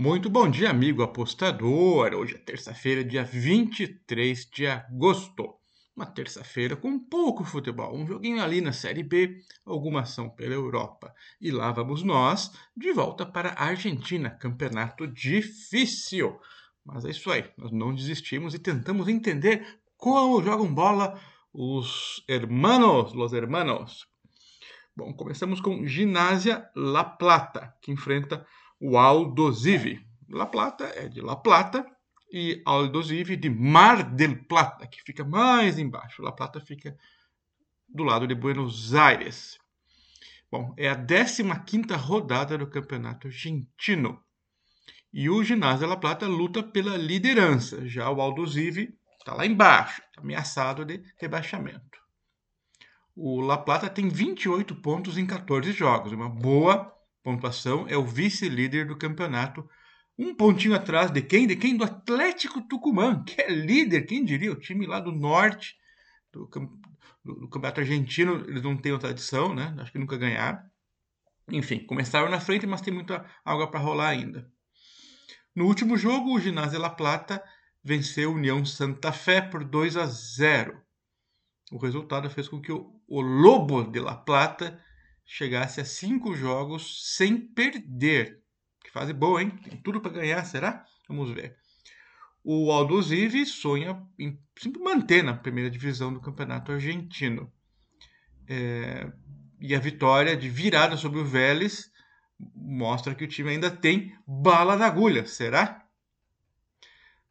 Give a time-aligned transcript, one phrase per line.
[0.00, 2.14] Muito bom dia, amigo apostador.
[2.14, 5.56] Hoje é terça-feira, dia 23 de agosto.
[5.96, 11.12] Uma terça-feira com pouco futebol, um joguinho ali na Série B, alguma ação pela Europa.
[11.40, 16.38] E lá vamos nós, de volta para a Argentina, campeonato difícil.
[16.84, 21.20] Mas é isso aí, nós não desistimos e tentamos entender como jogam bola
[21.52, 24.06] os hermanos, los hermanos.
[24.96, 28.46] Bom, começamos com Ginásia La Plata, que enfrenta
[28.80, 30.00] o Aldosivi.
[30.28, 31.86] La Plata é de La Plata
[32.30, 36.22] e Aldosivi de Mar del Plata, que fica mais embaixo.
[36.22, 36.96] La Plata fica
[37.88, 39.58] do lado de Buenos Aires.
[40.50, 44.22] Bom, é a 15ª rodada do Campeonato Argentino.
[45.12, 47.86] E o Ginásio La Plata luta pela liderança.
[47.88, 51.98] Já o Aldosivi está lá embaixo, tá ameaçado de rebaixamento.
[53.16, 56.94] O La Plata tem 28 pontos em 14 jogos, uma boa
[57.28, 59.68] pontuação, é o vice-líder do campeonato.
[60.18, 61.46] Um pontinho atrás de quem?
[61.46, 61.76] De quem?
[61.76, 64.50] Do Atlético Tucumã, que é líder, quem diria?
[64.50, 65.76] O time lá do norte
[66.32, 66.48] do,
[67.24, 69.76] do, do campeonato argentino, eles não têm tradição, né?
[69.78, 70.58] Acho que nunca ganharam.
[71.50, 74.50] Enfim, começaram na frente, mas tem muita água para rolar ainda.
[75.54, 77.42] No último jogo, o Ginásio La Plata
[77.84, 80.80] venceu a União Santa Fé por 2 a 0.
[81.72, 84.82] O resultado fez com que o, o Lobo de La Plata
[85.30, 88.40] chegasse a cinco jogos sem perder.
[88.82, 89.50] Que fase boa, hein?
[89.50, 90.86] Tem tudo para ganhar, será?
[91.06, 91.54] Vamos ver.
[92.42, 97.52] O Aldosivi sonha em sempre manter na primeira divisão do campeonato argentino.
[98.48, 99.12] É,
[99.60, 101.92] e a vitória de virada sobre o Vélez
[102.54, 105.84] mostra que o time ainda tem bala na agulha, será?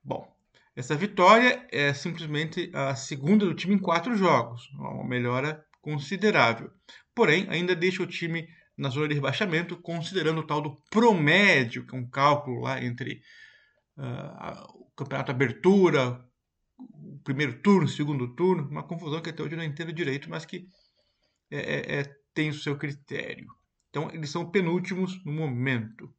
[0.04, 0.32] Bom,
[0.76, 6.70] essa vitória é simplesmente a segunda do time em quatro jogos, uma melhora considerável.
[7.16, 11.96] Porém, ainda deixa o time na zona de rebaixamento, considerando o tal do promédio, que
[11.96, 13.22] é um cálculo lá entre
[13.98, 16.22] uh, o campeonato abertura,
[16.78, 20.30] o primeiro turno, o segundo turno, uma confusão que até hoje eu não entendo direito,
[20.30, 20.68] mas que
[21.50, 23.48] é, é, é, tem o seu critério.
[23.90, 26.14] Então, eles são penúltimos no momento.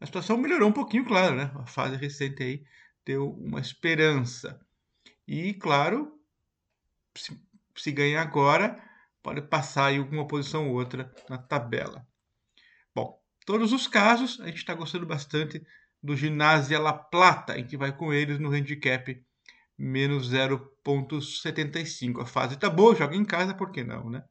[0.00, 1.50] A situação melhorou um pouquinho, claro, né?
[1.56, 2.62] A fase recente aí
[3.04, 4.64] deu uma esperança.
[5.26, 6.16] E, claro,
[7.16, 7.36] se,
[7.74, 8.87] se ganhar agora,
[9.22, 12.06] pode passar em alguma posição ou outra na tabela.
[12.94, 15.64] Bom, todos os casos, a gente está gostando bastante
[16.02, 19.20] do Ginásio La Plata, em que vai com eles no handicap
[19.76, 22.22] menos 0.75.
[22.22, 24.24] A fase está boa, joga em casa, por que não, né?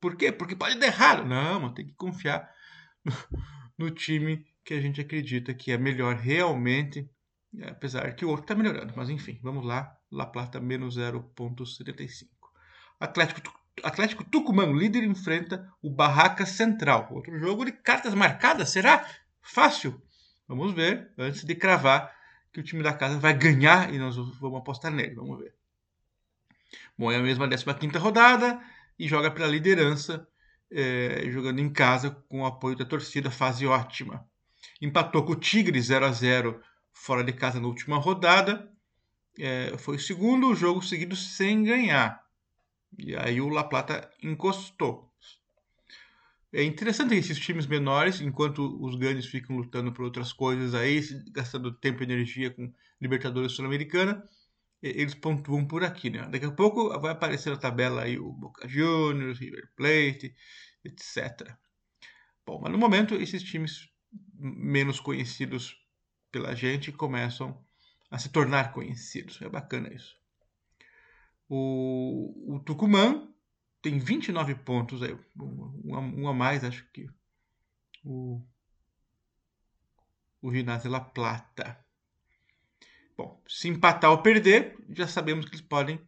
[0.00, 0.32] Por quê?
[0.32, 1.24] Porque pode dar errado.
[1.24, 2.52] Não, tem que confiar
[3.04, 3.12] no,
[3.78, 7.08] no time que a gente acredita que é melhor realmente,
[7.62, 8.92] apesar que o outro está melhorando.
[8.96, 9.96] Mas enfim, vamos lá.
[10.10, 12.28] La Plata menos 0.75.
[13.00, 17.08] Atlético Atlético Tucumã, líder, enfrenta o Barraca Central.
[17.10, 19.06] Outro jogo de cartas marcadas, será?
[19.42, 20.00] Fácil.
[20.46, 22.14] Vamos ver, antes de cravar
[22.52, 25.14] que o time da casa vai ganhar e nós vamos apostar nele.
[25.14, 25.54] Vamos ver.
[26.96, 28.60] Bom, é a mesma 15 rodada
[28.98, 30.26] e joga pela liderança,
[30.70, 34.26] é, jogando em casa com o apoio da torcida, fase ótima.
[34.80, 36.60] Empatou com o Tigre 0 a 0
[36.92, 38.70] fora de casa na última rodada.
[39.38, 42.23] É, foi o segundo jogo seguido sem ganhar.
[42.98, 45.12] E aí o La Plata encostou.
[46.52, 51.00] É interessante esses times menores, enquanto os grandes ficam lutando por outras coisas aí,
[51.32, 54.22] gastando tempo e energia com Libertadores Sul-Americana,
[54.80, 56.28] eles pontuam por aqui, né?
[56.28, 60.34] Daqui a pouco vai aparecer na tabela aí o Boca Juniors, River Plate,
[60.84, 61.56] etc.
[62.46, 63.88] Bom, mas no momento esses times
[64.32, 65.76] menos conhecidos
[66.30, 67.64] pela gente começam
[68.10, 69.40] a se tornar conhecidos.
[69.42, 70.14] É bacana isso.
[71.48, 73.28] O, o Tucumã
[73.82, 75.00] tem 29 pontos
[75.38, 77.06] um, um, a mais, acho que
[78.02, 78.42] o,
[80.40, 81.78] o Ginásio La Plata.
[83.16, 86.00] Bom, se empatar ou perder, já sabemos que eles podem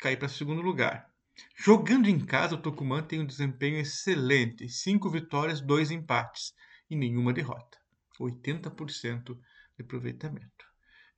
[0.00, 1.10] cair para segundo lugar.
[1.56, 6.52] Jogando em casa, o Tucumã tem um desempenho excelente: 5 vitórias, 2 empates
[6.90, 7.78] e nenhuma derrota.
[8.20, 9.38] 80%
[9.76, 10.66] de aproveitamento.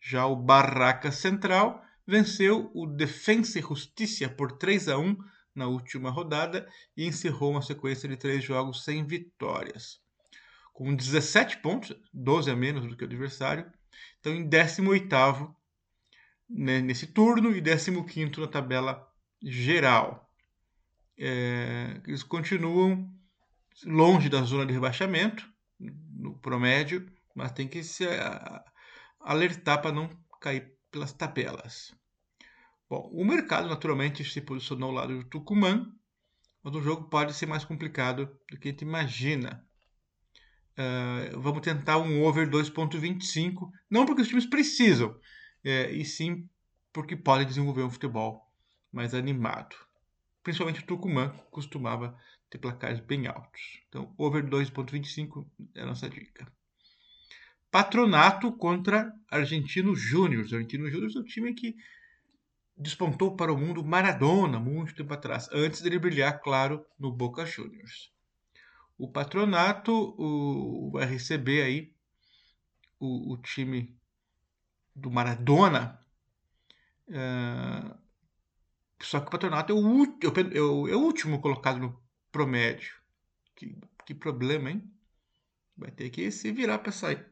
[0.00, 5.16] Já o Barraca Central venceu o Defensa e Justiça por 3 a 1
[5.54, 10.00] na última rodada e encerrou uma sequência de três jogos sem vitórias.
[10.72, 13.70] Com 17 pontos, 12 a menos do que o adversário,
[14.18, 15.54] então em 18º
[16.48, 19.06] né, nesse turno e 15º na tabela
[19.42, 20.28] geral.
[21.18, 23.08] É, eles continuam
[23.84, 25.48] longe da zona de rebaixamento,
[25.78, 28.04] no promédio, mas tem que se
[29.20, 30.10] alertar para não
[30.40, 31.94] cair pelas tabelas.
[32.88, 35.86] Bom, o mercado naturalmente se posicionou ao lado do Tucumã,
[36.62, 39.64] mas o jogo pode ser mais complicado do que a gente imagina.
[40.72, 45.18] Uh, vamos tentar um over 2.25, não porque os times precisam,
[45.62, 46.48] é, e sim
[46.92, 48.50] porque podem desenvolver um futebol
[48.92, 49.76] mais animado.
[50.42, 53.80] Principalmente o Tucumã costumava ter placares bem altos.
[53.88, 56.50] Então, over 2.25 é a nossa dica.
[57.70, 60.42] Patronato contra Argentino Júnior.
[60.42, 61.76] Argentino Júnior é um time que
[62.76, 68.12] despontou para o mundo Maradona muito tempo atrás, antes dele brilhar, claro, no Boca Juniors.
[68.98, 71.94] O Patronato o, vai receber aí
[72.98, 73.96] o, o time
[74.94, 75.98] do Maradona.
[77.08, 77.98] Uh,
[79.00, 82.02] só que o Patronato é o, é, é o último colocado no
[82.32, 82.94] promédio.
[83.54, 84.82] Que, que problema, hein?
[85.76, 87.30] Vai ter que se virar para sair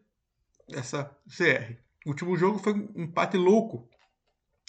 [0.69, 1.77] dessa CR.
[2.07, 3.89] O último jogo foi um empate louco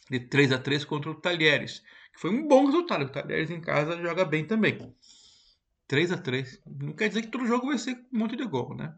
[0.09, 1.79] de 3 a 3 contra o Talheres,
[2.13, 3.05] que foi um bom resultado.
[3.05, 4.93] O Talheres em casa joga bem também.
[5.87, 8.75] 3 a 3 Não quer dizer que todo jogo vai ser um monte de gol,
[8.75, 8.95] né?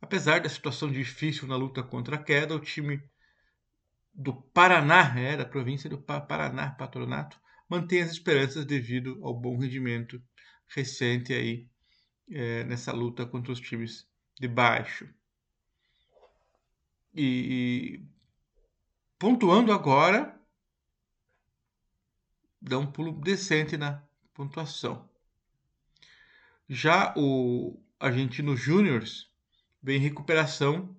[0.00, 3.02] Apesar da situação difícil na luta contra a queda, o time
[4.12, 7.38] do Paraná, é, da província do Paraná, patronato,
[7.68, 10.20] mantém as esperanças devido ao bom rendimento
[10.68, 11.68] recente aí
[12.30, 14.08] é, nessa luta contra os times
[14.38, 15.08] de baixo.
[17.14, 18.02] E,
[19.18, 20.38] pontuando agora,
[22.60, 24.02] dá um pulo decente na
[24.34, 25.08] pontuação.
[26.68, 29.02] Já o Argentino Júnior
[29.82, 30.96] vem em recuperação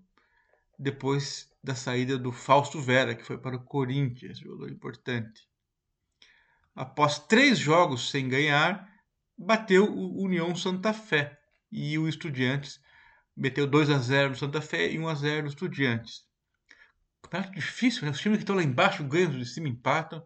[0.77, 5.47] depois da saída do Fausto Vera, que foi para o Corinthians, jogador importante.
[6.75, 8.91] Após três jogos sem ganhar,
[9.37, 11.39] bateu o União Santa Fé
[11.71, 12.81] e o Estudiantes
[13.35, 16.23] meteu 2 a 0 no Santa Fé e 1 a 0 no Estudiantes.
[17.21, 18.11] Campeonato difícil, né?
[18.11, 20.23] Os times que estão lá embaixo ganham, de cima empatam.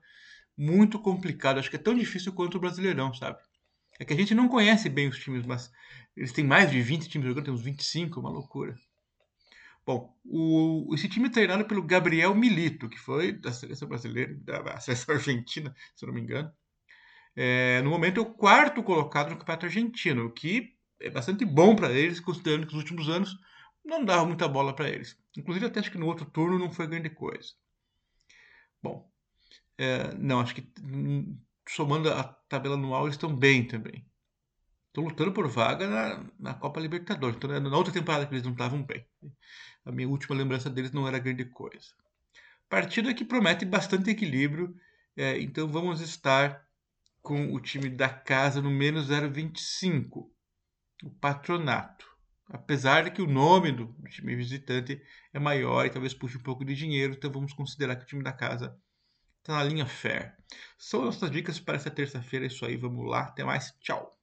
[0.58, 1.60] Muito complicado.
[1.60, 3.38] Acho que é tão difícil quanto o Brasileirão, sabe?
[4.00, 5.72] É que a gente não conhece bem os times, mas
[6.16, 8.76] eles têm mais de 20 times jogando, tem uns 25, uma loucura.
[9.86, 14.80] Bom, o, esse time é treinado pelo Gabriel Milito, que foi da seleção brasileira, da
[14.82, 16.52] seleção argentina, se eu não me engano.
[17.36, 21.92] É, no momento é o quarto colocado no campeonato argentino, que é bastante bom para
[21.92, 23.38] eles, considerando que nos últimos anos
[23.84, 25.18] não dava muita bola para eles.
[25.38, 27.54] Inclusive, até acho que no outro turno não foi grande coisa.
[28.82, 29.10] Bom,
[29.78, 31.38] é, não, acho que hum,
[31.68, 34.06] somando a tabela anual, eles estão bem também.
[34.88, 37.36] Estão lutando por vaga na, na Copa Libertadores.
[37.36, 39.06] Então, na outra temporada que eles não estavam bem.
[39.84, 41.94] A minha última lembrança deles não era grande coisa.
[42.70, 44.74] Partida que promete bastante equilíbrio.
[45.16, 46.66] É, então, vamos estar
[47.22, 50.30] com o time da casa no menos 0,25
[51.04, 52.06] o patronato.
[52.48, 55.02] Apesar de que o nome do time visitante
[55.34, 58.24] é maior e talvez puxe um pouco de dinheiro, então vamos considerar que o time
[58.24, 58.78] da casa
[59.40, 60.36] está na linha fair.
[60.78, 62.46] São nossas dicas para essa terça-feira.
[62.46, 63.22] É isso aí, vamos lá.
[63.22, 63.72] Até mais.
[63.80, 64.15] Tchau.